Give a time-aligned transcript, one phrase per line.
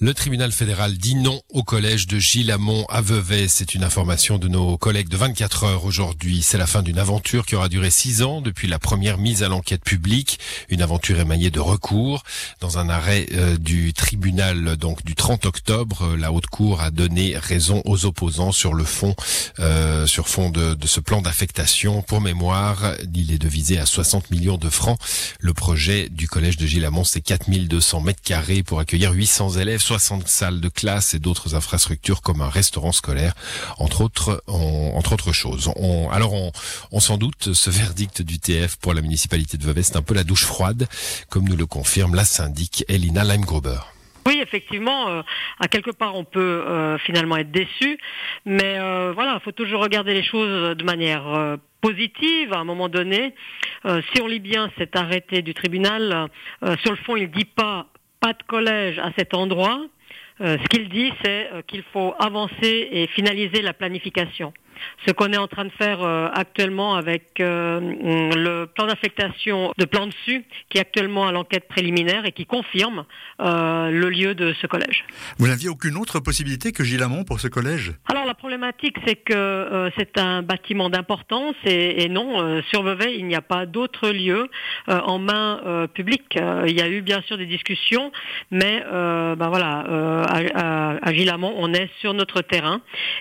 [0.00, 3.46] Le tribunal fédéral dit non au collège de Gilles-Amont à Vevey.
[3.46, 6.42] C'est une information de nos collègues de 24 heures aujourd'hui.
[6.42, 9.48] C'est la fin d'une aventure qui aura duré six ans depuis la première mise à
[9.48, 10.40] l'enquête publique.
[10.68, 12.24] Une aventure émaillée de recours.
[12.60, 16.90] Dans un arrêt euh, du tribunal donc du 30 octobre, euh, la haute cour a
[16.90, 19.14] donné raison aux opposants sur le fond,
[19.60, 22.02] euh, sur fond de, de ce plan d'affectation.
[22.02, 24.98] Pour mémoire, il est devisé à 60 millions de francs.
[25.38, 30.26] Le projet du collège de Gilles-Amont, c'est 4200 mètres carrés pour accueillir 800 élèves 60
[30.28, 33.34] salles de classe et d'autres infrastructures comme un restaurant scolaire,
[33.78, 35.70] entre autres, entre autres choses.
[36.10, 36.52] Alors, on,
[36.90, 40.14] on s'en doute, ce verdict du TF pour la municipalité de Vevey, c'est un peu
[40.14, 40.88] la douche froide,
[41.28, 43.80] comme nous le confirme la syndic Elina Leimgruber.
[44.26, 45.22] Oui, effectivement, euh,
[45.60, 47.98] à quelque part, on peut euh, finalement être déçu,
[48.46, 52.88] mais euh, voilà, il faut toujours regarder les choses de manière positive à un moment
[52.88, 53.34] donné.
[53.84, 56.28] Si on lit bien cet arrêté du tribunal,
[56.80, 57.88] sur le fond, il dit pas
[58.54, 59.80] collège à cet endroit.
[60.40, 64.52] Euh, ce qu'il dit, c'est euh, qu'il faut avancer et finaliser la planification.
[65.06, 69.84] Ce qu'on est en train de faire euh, actuellement avec euh, le plan d'affectation de
[69.84, 73.04] plan dessus, qui est actuellement à l'enquête préliminaire et qui confirme
[73.40, 75.04] euh, le lieu de ce collège.
[75.38, 77.92] Vous n'aviez aucune autre possibilité que Gilles-Amont pour ce collège?
[78.08, 83.26] Alors la problématique, c'est que c'est un bâtiment d'importance et, et non, sur Vevey, il
[83.26, 84.48] n'y a pas d'autre lieu
[84.88, 86.38] en main publique.
[86.66, 88.12] Il y a eu bien sûr des discussions,
[88.50, 89.84] mais ben voilà,
[90.28, 92.80] à, à, à Gilles-Amont, on est sur notre terrain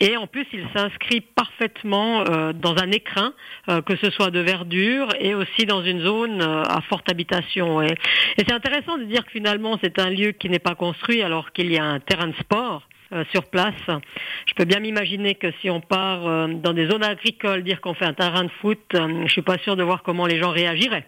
[0.00, 3.34] et en plus, il s'inscrit parfaitement euh, dans un écrin,
[3.68, 7.82] euh, que ce soit de verdure et aussi dans une zone euh, à forte habitation.
[7.82, 7.92] Et,
[8.36, 11.52] et c'est intéressant de dire que finalement, c'est un lieu qui n'est pas construit alors
[11.52, 12.88] qu'il y a un terrain de sport
[13.30, 13.74] sur place.
[14.46, 17.94] Je peux bien m'imaginer que si on part euh, dans des zones agricoles, dire qu'on
[17.94, 20.50] fait un terrain de foot, euh, je suis pas sûr de voir comment les gens
[20.50, 21.06] réagiraient.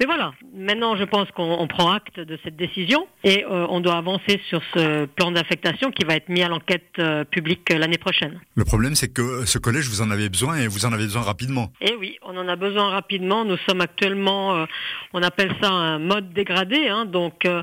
[0.00, 3.80] Mais voilà, maintenant je pense qu'on on prend acte de cette décision et euh, on
[3.80, 7.78] doit avancer sur ce plan d'affectation qui va être mis à l'enquête euh, publique euh,
[7.78, 8.40] l'année prochaine.
[8.54, 11.22] Le problème, c'est que ce collège, vous en avez besoin et vous en avez besoin
[11.22, 11.72] rapidement.
[11.80, 13.44] Et oui, on en a besoin rapidement.
[13.44, 14.66] Nous sommes actuellement, euh,
[15.12, 16.88] on appelle ça un mode dégradé.
[16.88, 17.62] Hein, donc, euh,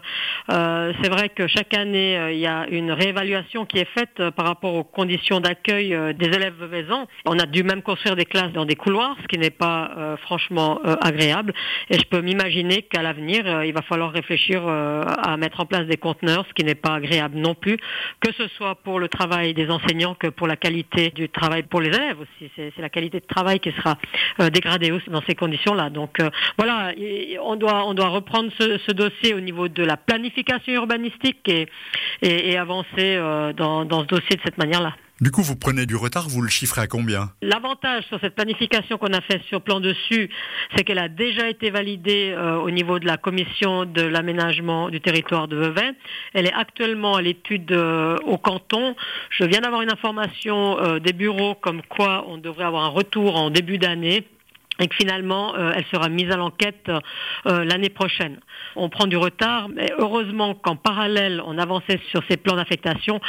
[0.52, 4.20] euh, c'est vrai que chaque année, euh, il y a une réévaluation qui est faite
[4.20, 7.08] euh, par rapport aux conditions d'accueil euh, des élèves vevaisans.
[7.26, 10.18] On a dû même construire des classes dans des couloirs, ce qui n'est pas euh,
[10.18, 11.54] franchement agréable.
[11.90, 15.98] Et je peux m'imaginer qu'à l'avenir, il va falloir réfléchir à mettre en place des
[15.98, 17.78] conteneurs, ce qui n'est pas agréable non plus,
[18.20, 21.82] que ce soit pour le travail des enseignants que pour la qualité du travail pour
[21.82, 22.52] les élèves aussi.
[22.56, 23.98] C'est la qualité de travail qui sera
[24.50, 25.90] dégradée aussi dans ces conditions-là.
[25.90, 26.18] Donc
[26.58, 26.92] voilà,
[27.42, 31.50] on doit on doit reprendre ce, dossier au niveau de la planification urbanistique
[32.22, 34.94] et, avancer euh, dans, dans ce dossier de cette manière-là.
[35.22, 37.30] Du coup, vous prenez du retard, vous le chiffrez à combien?
[37.42, 40.30] L'avantage sur cette planification qu'on a fait sur plan dessus,
[40.76, 45.00] c'est qu'elle a déjà été validée euh, au niveau de la commission de l'aménagement du
[45.00, 45.94] territoire de Vevey.
[46.34, 48.96] Elle est actuellement à l'étude euh, au canton.
[49.30, 53.36] Je viens d'avoir une information euh, des bureaux comme quoi on devrait avoir un retour
[53.38, 54.28] en début d'année
[54.80, 56.90] et que finalement euh, elle sera mise à l'enquête
[57.46, 58.40] euh, l'année prochaine.
[58.76, 63.20] On prend du retard, mais heureusement qu'en parallèle on avançait sur ces plans d'affectation.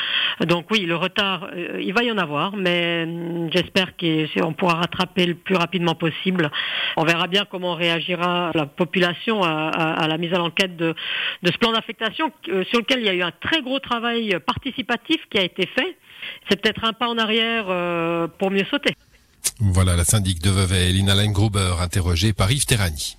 [0.40, 4.74] Donc oui, le retard, euh, il va y en avoir, mais hum, j'espère qu'on pourra
[4.76, 6.50] rattraper le plus rapidement possible.
[6.96, 10.94] On verra bien comment réagira la population à, à- à la mise à l'enquête de,
[11.42, 14.36] de ce plan d'affectation euh, sur lequel il y a eu un très gros travail
[14.46, 15.96] participatif qui a été fait.
[16.48, 18.94] C'est peut-être un pas en arrière euh, pour mieux sauter.
[19.60, 23.16] Voilà la syndic de Vevey, Elina Leingruber, interrogée par Yves Terrani.